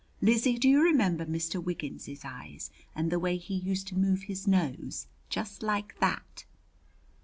Lizzie, 0.19 0.57
do 0.57 0.67
you 0.67 0.81
remember 0.81 1.27
Mr. 1.27 1.63
Wiggins's 1.63 2.25
eyes? 2.25 2.71
and 2.95 3.11
the 3.11 3.19
way 3.19 3.37
he 3.37 3.53
used 3.53 3.85
to 3.89 3.95
move 3.99 4.23
his 4.23 4.47
nose, 4.47 5.05
just 5.29 5.61
like 5.61 5.99
that?" 5.99 6.43